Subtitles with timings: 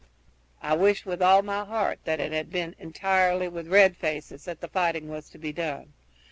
[0.63, 4.59] I wish with all my heart that it had been entirely with red foes that
[4.59, 5.93] the fighting was to be done.